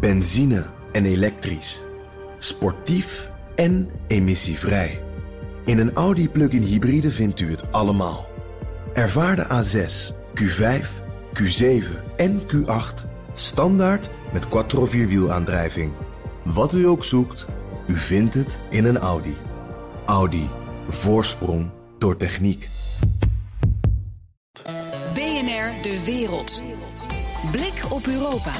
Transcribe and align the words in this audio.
Benzine 0.00 0.66
en 0.92 1.04
elektrisch. 1.04 1.82
Sportief 2.38 3.30
en 3.54 3.90
emissievrij. 4.06 5.02
In 5.64 5.78
een 5.78 5.92
Audi 5.92 6.28
plug-in 6.28 6.62
hybride 6.62 7.10
vindt 7.10 7.40
u 7.40 7.50
het 7.50 7.72
allemaal. 7.72 8.26
Ervaar 8.92 9.36
de 9.36 9.44
A6, 9.44 10.14
Q5, 10.40 10.86
Q7 11.42 11.84
en 12.16 12.40
Q8 12.40 13.06
standaard 13.32 14.10
met 14.32 14.48
quattro 14.48 14.86
vierwielaandrijving. 14.86 15.92
Wat 16.42 16.74
u 16.74 16.86
ook 16.86 17.04
zoekt, 17.04 17.46
u 17.86 17.98
vindt 17.98 18.34
het 18.34 18.60
in 18.70 18.84
een 18.84 18.98
Audi. 18.98 19.36
Audi. 20.06 20.48
Voorsprong 20.88 21.70
door 21.98 22.16
techniek. 22.16 22.68
BNR 25.14 25.82
De 25.82 26.02
Wereld. 26.04 26.62
Blik 27.50 27.84
op 27.90 28.06
Europa. 28.06 28.52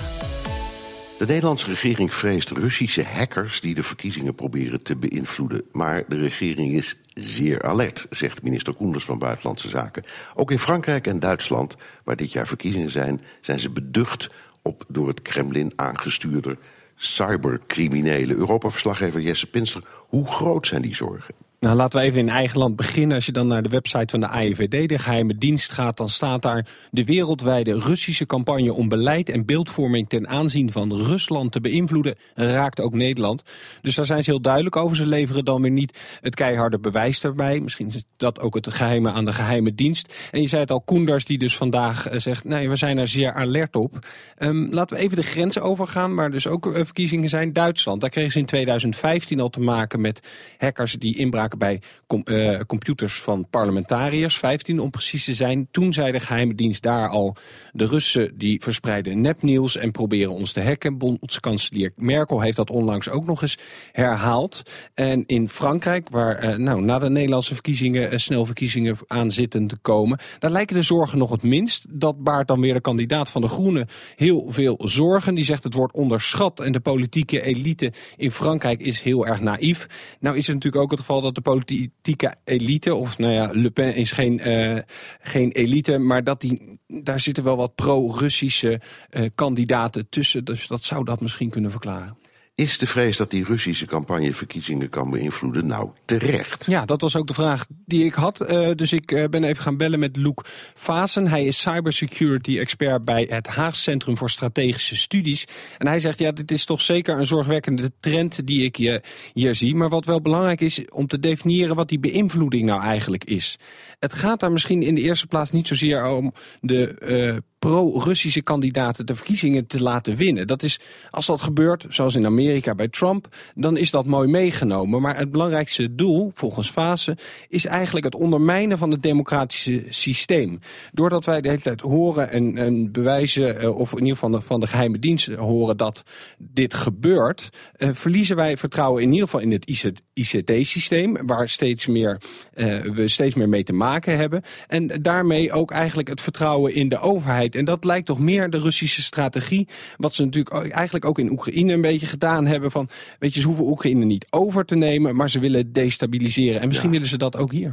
De 1.18 1.26
Nederlandse 1.26 1.66
regering 1.66 2.14
vreest 2.14 2.50
Russische 2.50 3.04
hackers 3.04 3.60
die 3.60 3.74
de 3.74 3.82
verkiezingen 3.82 4.34
proberen 4.34 4.82
te 4.82 4.96
beïnvloeden. 4.96 5.62
Maar 5.72 6.04
de 6.08 6.18
regering 6.18 6.72
is 6.72 6.96
zeer 7.14 7.62
alert, 7.62 8.06
zegt 8.10 8.42
minister 8.42 8.74
Koenders 8.74 9.04
van 9.04 9.18
Buitenlandse 9.18 9.68
Zaken. 9.68 10.04
Ook 10.34 10.50
in 10.50 10.58
Frankrijk 10.58 11.06
en 11.06 11.18
Duitsland, 11.18 11.76
waar 12.04 12.16
dit 12.16 12.32
jaar 12.32 12.46
verkiezingen 12.46 12.90
zijn, 12.90 13.20
zijn 13.40 13.60
ze 13.60 13.70
beducht 13.70 14.30
op 14.62 14.84
door 14.88 15.08
het 15.08 15.22
Kremlin 15.22 15.72
aangestuurde 15.76 16.58
cybercriminelen. 16.96 18.36
Europa-verslaggever 18.36 19.20
Jesse 19.20 19.50
Pinster, 19.50 19.82
hoe 20.08 20.26
groot 20.26 20.66
zijn 20.66 20.82
die 20.82 20.94
zorgen? 20.94 21.45
Nou, 21.66 21.78
laten 21.78 22.00
we 22.00 22.04
even 22.04 22.18
in 22.18 22.28
eigen 22.28 22.58
land 22.58 22.76
beginnen. 22.76 23.16
Als 23.16 23.26
je 23.26 23.32
dan 23.32 23.46
naar 23.46 23.62
de 23.62 23.68
website 23.68 24.06
van 24.10 24.20
de 24.20 24.28
AIVD, 24.28 24.88
de 24.88 24.98
geheime 24.98 25.38
dienst, 25.38 25.72
gaat... 25.72 25.96
dan 25.96 26.08
staat 26.08 26.42
daar 26.42 26.66
de 26.90 27.04
wereldwijde 27.04 27.78
Russische 27.78 28.26
campagne 28.26 28.72
om 28.72 28.88
beleid 28.88 29.28
en 29.28 29.44
beeldvorming... 29.44 30.08
ten 30.08 30.28
aanzien 30.28 30.72
van 30.72 30.92
Rusland 30.92 31.52
te 31.52 31.60
beïnvloeden, 31.60 32.14
raakt 32.34 32.80
ook 32.80 32.94
Nederland. 32.94 33.42
Dus 33.80 33.94
daar 33.94 34.06
zijn 34.06 34.24
ze 34.24 34.30
heel 34.30 34.40
duidelijk 34.40 34.76
over. 34.76 34.96
Ze 34.96 35.06
leveren 35.06 35.44
dan 35.44 35.62
weer 35.62 35.70
niet 35.70 35.98
het 36.20 36.34
keiharde 36.34 36.78
bewijs 36.78 37.20
daarbij. 37.20 37.60
Misschien 37.60 37.86
is 37.86 38.04
dat 38.16 38.40
ook 38.40 38.54
het 38.54 38.74
geheime 38.74 39.10
aan 39.10 39.24
de 39.24 39.32
geheime 39.32 39.74
dienst. 39.74 40.14
En 40.30 40.40
je 40.40 40.48
zei 40.48 40.60
het 40.60 40.70
al, 40.70 40.80
Koenders 40.80 41.24
die 41.24 41.38
dus 41.38 41.56
vandaag 41.56 42.08
eh, 42.08 42.18
zegt... 42.18 42.44
nee, 42.44 42.68
we 42.68 42.76
zijn 42.76 42.98
er 42.98 43.08
zeer 43.08 43.32
alert 43.32 43.76
op. 43.76 44.06
Um, 44.38 44.68
laten 44.70 44.96
we 44.96 45.02
even 45.02 45.16
de 45.16 45.22
grens 45.22 45.58
overgaan, 45.58 46.14
waar 46.14 46.30
dus 46.30 46.46
ook 46.46 46.66
uh, 46.66 46.74
verkiezingen 46.74 47.28
zijn. 47.28 47.52
Duitsland, 47.52 48.00
daar 48.00 48.10
kregen 48.10 48.32
ze 48.32 48.38
in 48.38 48.46
2015 48.46 49.40
al 49.40 49.50
te 49.50 49.60
maken 49.60 50.00
met 50.00 50.28
hackers 50.58 50.92
die 50.92 51.16
inbraken 51.18 51.54
bij 51.58 51.80
uh, 52.24 52.60
computers 52.66 53.20
van 53.22 53.46
parlementariërs, 53.50 54.38
15 54.38 54.80
om 54.80 54.90
precies 54.90 55.24
te 55.24 55.34
zijn. 55.34 55.68
Toen 55.70 55.92
zei 55.92 56.12
de 56.12 56.20
geheime 56.20 56.54
dienst 56.54 56.82
daar 56.82 57.08
al, 57.08 57.36
de 57.72 57.86
Russen 57.86 58.38
die 58.38 58.62
verspreiden 58.62 59.20
nepnieuws 59.20 59.76
en 59.76 59.90
proberen 59.90 60.32
ons 60.32 60.52
te 60.52 60.62
hacken. 60.62 60.98
Bondskanselier 60.98 61.92
Merkel 61.96 62.40
heeft 62.40 62.56
dat 62.56 62.70
onlangs 62.70 63.08
ook 63.08 63.26
nog 63.26 63.42
eens 63.42 63.58
herhaald. 63.92 64.62
En 64.94 65.26
in 65.26 65.48
Frankrijk, 65.48 66.08
waar 66.08 66.44
uh, 66.44 66.56
nou, 66.56 66.82
na 66.82 66.98
de 66.98 67.08
Nederlandse 67.08 67.54
verkiezingen 67.54 68.12
uh, 68.12 68.18
snel 68.18 68.46
verkiezingen 68.46 68.96
aan 69.06 69.30
zitten 69.30 69.66
te 69.66 69.76
komen, 69.76 70.18
daar 70.38 70.50
lijken 70.50 70.76
de 70.76 70.82
zorgen 70.82 71.18
nog 71.18 71.30
het 71.30 71.42
minst. 71.42 71.86
Dat 71.88 72.22
baart 72.22 72.48
dan 72.48 72.60
weer 72.60 72.74
de 72.74 72.80
kandidaat 72.80 73.30
van 73.30 73.40
de 73.40 73.48
Groenen 73.48 73.88
heel 74.16 74.46
veel 74.48 74.80
zorgen. 74.84 75.34
Die 75.34 75.44
zegt 75.44 75.64
het 75.64 75.74
wordt 75.74 75.94
onderschat 75.94 76.60
en 76.60 76.72
de 76.72 76.80
politieke 76.80 77.42
elite 77.42 77.92
in 78.16 78.30
Frankrijk 78.30 78.80
is 78.80 79.00
heel 79.00 79.26
erg 79.26 79.40
naïef. 79.40 79.86
Nou 80.20 80.36
is 80.36 80.46
het 80.46 80.54
natuurlijk 80.54 80.82
ook 80.82 80.90
het 80.90 81.00
geval 81.00 81.20
dat 81.20 81.34
de 81.36 81.40
politieke 81.40 82.34
elite, 82.44 82.94
of 82.94 83.18
nou 83.18 83.32
ja, 83.32 83.50
Le 83.52 83.70
Pen 83.70 83.94
is 83.94 84.12
geen, 84.12 84.48
uh, 84.48 84.78
geen 85.20 85.50
elite, 85.52 85.98
maar 85.98 86.24
dat 86.24 86.40
die, 86.40 86.78
daar 86.86 87.20
zitten 87.20 87.44
wel 87.44 87.56
wat 87.56 87.74
pro-Russische 87.74 88.80
uh, 89.10 89.28
kandidaten 89.34 90.08
tussen. 90.08 90.44
Dus 90.44 90.66
dat 90.66 90.82
zou 90.82 91.04
dat 91.04 91.20
misschien 91.20 91.50
kunnen 91.50 91.70
verklaren. 91.70 92.16
Is 92.54 92.78
de 92.78 92.86
vrees 92.86 93.16
dat 93.16 93.30
die 93.30 93.44
Russische 93.44 93.86
campagne 93.86 94.32
verkiezingen 94.32 94.88
kan 94.88 95.10
beïnvloeden 95.10 95.66
nou 95.66 95.90
terecht? 96.04 96.66
Ja, 96.66 96.84
dat 96.84 97.00
was 97.00 97.16
ook 97.16 97.26
de 97.26 97.34
vraag 97.34 97.66
die 97.86 98.04
ik 98.04 98.14
had. 98.14 98.50
Uh, 98.50 98.70
dus 98.74 98.92
ik 98.92 99.12
uh, 99.12 99.24
ben 99.24 99.44
even 99.44 99.62
gaan 99.62 99.76
bellen 99.76 99.98
met 99.98 100.16
Loek 100.16 100.44
Vazen. 100.74 101.28
Hij 101.28 101.44
is 101.44 101.60
cybersecurity 101.60 102.58
expert 102.58 103.04
bij 103.04 103.26
het 103.30 103.46
Haag 103.46 103.76
Centrum 103.76 104.16
voor 104.16 104.30
Strategische 104.30 104.96
Studies. 104.96 105.44
En 105.78 105.86
hij 105.86 106.00
zegt, 106.00 106.18
ja, 106.18 106.32
dit 106.32 106.50
is 106.50 106.64
toch 106.64 106.80
zeker 106.80 107.18
een 107.18 107.26
zorgwekkende 107.26 107.90
trend 108.00 108.46
die 108.46 108.64
ik 108.64 108.76
hier, 108.76 109.02
hier 109.32 109.54
zie. 109.54 109.74
Maar 109.74 109.88
wat 109.88 110.04
wel 110.04 110.20
belangrijk 110.20 110.60
is 110.60 110.90
om 110.90 111.06
te 111.06 111.18
definiëren 111.18 111.76
wat 111.76 111.88
die 111.88 111.98
beïnvloeding 111.98 112.64
nou 112.64 112.82
eigenlijk 112.82 113.24
is. 113.24 113.56
Het 113.98 114.12
gaat 114.12 114.40
daar 114.40 114.52
misschien 114.52 114.82
in 114.82 114.94
de 114.94 115.00
eerste 115.00 115.26
plaats 115.26 115.50
niet 115.50 115.66
zozeer 115.66 116.06
om 116.06 116.32
de 116.60 116.96
uh, 117.00 117.36
pro-Russische 117.58 118.42
kandidaten 118.42 119.06
de 119.06 119.14
verkiezingen 119.14 119.66
te 119.66 119.82
laten 119.82 120.16
winnen. 120.16 120.46
Dat 120.46 120.62
is, 120.62 120.80
als 121.10 121.26
dat 121.26 121.40
gebeurt, 121.40 121.86
zoals 121.88 122.14
in 122.14 122.26
Amerika 122.26 122.74
bij 122.74 122.88
Trump, 122.88 123.36
dan 123.54 123.76
is 123.76 123.90
dat 123.90 124.06
mooi 124.06 124.28
meegenomen. 124.28 125.00
Maar 125.00 125.16
het 125.16 125.30
belangrijkste 125.30 125.94
doel, 125.94 126.30
volgens 126.34 126.70
Fase, 126.70 127.16
is 127.48 127.64
eigenlijk 127.64 127.75
het 127.84 128.14
ondermijnen 128.14 128.78
van 128.78 128.90
het 128.90 129.02
democratische 129.02 129.84
systeem. 129.88 130.58
Doordat 130.92 131.24
wij 131.24 131.40
de 131.40 131.48
hele 131.48 131.60
tijd 131.60 131.80
horen 131.80 132.30
en, 132.30 132.56
en 132.56 132.92
bewijzen, 132.92 133.76
of 133.76 133.92
in 133.92 133.98
ieder 133.98 134.16
geval 134.16 134.40
van 134.40 134.60
de 134.60 134.66
geheime 134.66 134.98
dienst 134.98 135.26
horen 135.26 135.76
dat 135.76 136.02
dit 136.38 136.74
gebeurt, 136.74 137.48
uh, 137.78 137.88
verliezen 137.92 138.36
wij 138.36 138.56
vertrouwen 138.56 139.02
in 139.02 139.12
ieder 139.12 139.24
geval 139.24 139.40
in 139.40 139.52
het 139.52 139.70
ICT-systeem, 140.12 141.26
waar 141.26 141.48
steeds 141.48 141.86
meer, 141.86 142.20
uh, 142.54 142.80
we 142.80 143.08
steeds 143.08 143.34
meer 143.34 143.48
mee 143.48 143.62
te 143.62 143.72
maken 143.72 144.16
hebben. 144.16 144.42
En 144.66 144.86
daarmee 145.02 145.52
ook 145.52 145.70
eigenlijk 145.70 146.08
het 146.08 146.20
vertrouwen 146.20 146.74
in 146.74 146.88
de 146.88 146.98
overheid. 146.98 147.54
En 147.54 147.64
dat 147.64 147.84
lijkt 147.84 148.06
toch 148.06 148.18
meer 148.18 148.50
de 148.50 148.58
Russische 148.58 149.02
strategie. 149.02 149.68
Wat 149.96 150.14
ze 150.14 150.24
natuurlijk 150.24 150.72
eigenlijk 150.72 151.04
ook 151.04 151.18
in 151.18 151.30
Oekraïne 151.30 151.72
een 151.72 151.80
beetje 151.80 152.06
gedaan 152.06 152.46
hebben. 152.46 152.70
Van, 152.70 152.88
weet 153.18 153.34
je, 153.34 153.40
ze 153.40 153.46
hoeven 153.46 153.64
Oekraïne 153.64 154.04
niet 154.04 154.26
over 154.30 154.64
te 154.64 154.76
nemen, 154.76 155.16
maar 155.16 155.30
ze 155.30 155.40
willen 155.40 155.72
destabiliseren. 155.72 156.60
En 156.60 156.66
misschien 156.66 156.88
ja. 156.88 156.94
willen 156.94 157.10
ze 157.10 157.18
dat 157.18 157.36
ook 157.36 157.52
hier. 157.52 157.65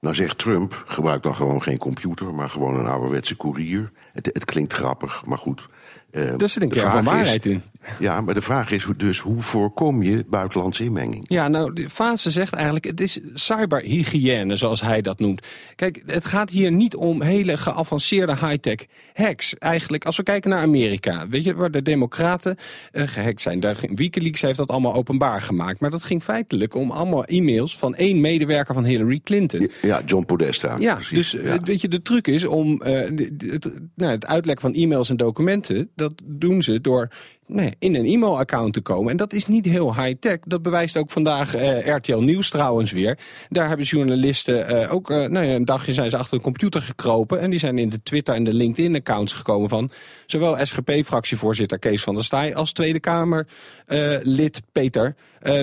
Nou 0.00 0.14
zegt 0.14 0.38
Trump, 0.38 0.84
gebruik 0.86 1.22
dan 1.22 1.34
gewoon 1.34 1.62
geen 1.62 1.78
computer, 1.78 2.34
maar 2.34 2.48
gewoon 2.50 2.78
een 2.78 2.86
ouderwetse 2.86 3.34
koerier. 3.34 3.90
Het, 4.12 4.30
het 4.32 4.44
klinkt 4.44 4.72
grappig, 4.72 5.24
maar 5.26 5.38
goed. 5.38 5.68
Uh, 6.10 6.40
er 6.40 6.48
zit 6.48 6.62
een 6.62 6.68
kern 6.68 6.90
van 6.90 7.04
waarheid 7.04 7.46
is, 7.46 7.52
in. 7.52 7.62
Ja, 7.98 8.20
maar 8.20 8.34
de 8.34 8.40
vraag 8.40 8.70
is 8.70 8.86
dus 8.96 9.18
hoe 9.18 9.42
voorkom 9.42 10.02
je 10.02 10.24
buitenlandse 10.28 10.84
inmenging? 10.84 11.24
Ja, 11.28 11.48
nou, 11.48 11.72
de 11.72 11.90
fase 11.90 12.30
zegt 12.30 12.52
eigenlijk, 12.52 12.84
het 12.84 13.00
is 13.00 13.20
cyberhygiëne, 13.34 14.56
zoals 14.56 14.80
hij 14.80 15.00
dat 15.00 15.18
noemt. 15.18 15.46
Kijk, 15.74 16.02
het 16.06 16.24
gaat 16.24 16.50
hier 16.50 16.72
niet 16.72 16.96
om 16.96 17.22
hele 17.22 17.56
geavanceerde 17.56 18.32
high-tech 18.32 18.86
hacks. 19.14 19.54
Eigenlijk, 19.54 20.04
als 20.04 20.16
we 20.16 20.22
kijken 20.22 20.50
naar 20.50 20.62
Amerika, 20.62 21.28
weet 21.28 21.44
je, 21.44 21.54
waar 21.54 21.70
de 21.70 21.82
democraten 21.82 22.56
uh, 22.92 23.06
gehackt 23.06 23.40
zijn. 23.40 23.60
Daar, 23.60 23.76
Wikileaks 23.94 24.40
heeft 24.40 24.58
dat 24.58 24.68
allemaal 24.68 24.94
openbaar 24.94 25.42
gemaakt. 25.42 25.80
Maar 25.80 25.90
dat 25.90 26.02
ging 26.02 26.22
feitelijk 26.22 26.74
om 26.74 26.90
allemaal 26.90 27.24
e-mails 27.24 27.78
van 27.78 27.94
één 27.94 28.20
medewerker 28.20 28.74
van 28.74 28.84
Hillary 28.84 29.20
Clinton. 29.24 29.70
Ja, 29.82 30.02
John 30.06 30.24
Podesta. 30.24 30.76
Ja, 30.78 30.94
precies. 30.94 31.30
dus 31.30 31.42
ja. 31.42 31.60
weet 31.62 31.80
je, 31.80 31.88
de 31.88 32.02
truc 32.02 32.26
is 32.26 32.44
om 32.44 32.82
uh, 32.84 32.98
het, 33.46 33.72
nou, 33.94 34.12
het 34.12 34.26
uitlek 34.26 34.60
van 34.60 34.74
e-mails 34.74 35.10
en 35.10 35.16
documenten, 35.16 35.90
dat 35.94 36.12
doen 36.24 36.62
ze 36.62 36.80
door 36.80 37.08
nee, 37.52 37.74
in 37.78 37.94
een 37.94 38.06
e-mailaccount 38.06 38.72
te 38.72 38.80
komen. 38.80 39.10
En 39.10 39.16
dat 39.16 39.32
is 39.32 39.46
niet 39.46 39.64
heel 39.64 39.94
high-tech. 39.94 40.38
Dat 40.44 40.62
bewijst 40.62 40.96
ook 40.96 41.10
vandaag 41.10 41.56
uh, 41.56 41.86
RTL 41.86 42.18
Nieuws 42.18 42.50
trouwens 42.50 42.92
weer. 42.92 43.18
Daar 43.48 43.68
hebben 43.68 43.86
journalisten 43.86 44.82
uh, 44.82 44.92
ook... 44.92 45.10
Uh, 45.10 45.16
nou 45.16 45.46
ja, 45.46 45.54
een 45.54 45.64
dagje 45.64 45.92
zijn 45.92 46.10
ze 46.10 46.16
achter 46.16 46.36
de 46.36 46.42
computer 46.42 46.80
gekropen... 46.80 47.40
en 47.40 47.50
die 47.50 47.58
zijn 47.58 47.78
in 47.78 47.88
de 47.88 48.02
Twitter 48.02 48.34
en 48.34 48.44
de 48.44 48.52
LinkedIn-accounts 48.52 49.32
gekomen 49.32 49.68
van... 49.68 49.90
zowel 50.26 50.66
SGP-fractievoorzitter 50.66 51.78
Kees 51.78 52.02
van 52.02 52.14
der 52.14 52.24
Staaij... 52.24 52.54
als 52.54 52.72
Tweede 52.72 53.00
Kamerlid 53.00 54.62
Peter, 54.72 55.14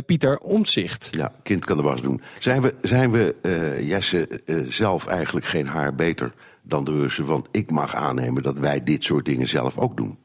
Pieter 0.06 0.38
Omtzigt. 0.38 1.10
Ja, 1.12 1.32
kind 1.44 1.66
kan 1.66 1.78
de 1.78 1.84
was 1.84 2.02
doen. 2.02 2.22
Zijn 2.40 2.62
we, 2.62 2.74
zijn 2.82 3.12
we 3.12 3.36
Jesse, 3.82 4.42
zelf 4.70 5.08
eigenlijk 5.08 5.46
geen 5.46 5.68
haar 5.68 5.96
beter 5.96 6.34
dan 6.64 6.84
de 6.84 6.92
Russen? 6.92 7.26
Want 7.26 7.48
ik 7.52 7.72
mag 7.72 7.96
aannemen 7.96 8.44
dat 8.44 8.58
wij 8.58 8.84
dit 8.84 9.04
soort 9.04 9.26
dingen 9.26 9.48
zelf 9.48 9.78
ook 9.78 9.98
doen. 9.98 10.18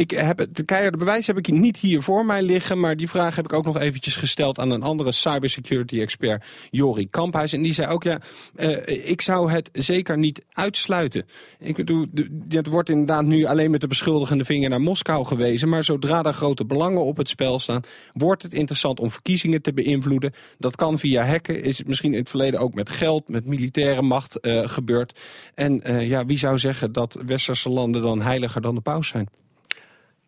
Ik 0.00 0.10
heb 0.10 0.38
het 0.38 0.62
keiharde 0.64 0.96
bewijs 0.96 1.26
heb 1.26 1.38
ik 1.38 1.48
niet 1.48 1.76
hier 1.76 2.02
voor 2.02 2.26
mij 2.26 2.42
liggen, 2.42 2.80
maar 2.80 2.96
die 2.96 3.08
vraag 3.08 3.36
heb 3.36 3.44
ik 3.44 3.52
ook 3.52 3.64
nog 3.64 3.78
eventjes 3.78 4.16
gesteld 4.16 4.58
aan 4.58 4.70
een 4.70 4.82
andere 4.82 5.12
cybersecurity 5.12 6.00
expert, 6.00 6.44
Jori 6.70 7.08
Kamphuis. 7.08 7.52
En 7.52 7.62
die 7.62 7.72
zei 7.72 7.92
ook, 7.92 8.02
ja, 8.02 8.20
uh, 8.56 9.08
ik 9.10 9.20
zou 9.20 9.52
het 9.52 9.70
zeker 9.72 10.18
niet 10.18 10.44
uitsluiten. 10.52 11.26
Ik 11.58 11.76
bedoel, 11.76 12.06
het 12.48 12.66
wordt 12.66 12.88
inderdaad 12.88 13.24
nu 13.24 13.44
alleen 13.44 13.70
met 13.70 13.80
de 13.80 13.86
beschuldigende 13.86 14.44
vinger 14.44 14.70
naar 14.70 14.80
Moskou 14.80 15.24
gewezen, 15.24 15.68
maar 15.68 15.84
zodra 15.84 16.22
er 16.22 16.32
grote 16.32 16.64
belangen 16.64 17.04
op 17.04 17.16
het 17.16 17.28
spel 17.28 17.58
staan, 17.58 17.82
wordt 18.12 18.42
het 18.42 18.52
interessant 18.52 19.00
om 19.00 19.10
verkiezingen 19.10 19.62
te 19.62 19.72
beïnvloeden. 19.72 20.32
Dat 20.58 20.76
kan 20.76 20.98
via 20.98 21.24
hacken, 21.24 21.62
is 21.62 21.78
het 21.78 21.86
misschien 21.86 22.12
in 22.12 22.18
het 22.18 22.28
verleden 22.28 22.60
ook 22.60 22.74
met 22.74 22.90
geld, 22.90 23.28
met 23.28 23.46
militaire 23.46 24.02
macht 24.02 24.38
uh, 24.40 24.68
gebeurd. 24.68 25.18
En 25.54 25.90
uh, 25.90 26.08
ja, 26.08 26.26
wie 26.26 26.38
zou 26.38 26.58
zeggen 26.58 26.92
dat 26.92 27.18
westerse 27.26 27.70
landen 27.70 28.02
dan 28.02 28.22
heiliger 28.22 28.60
dan 28.60 28.74
de 28.74 28.80
paus 28.80 29.08
zijn? 29.08 29.28